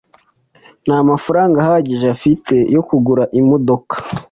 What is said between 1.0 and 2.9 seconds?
mafaranga ahagije afite yo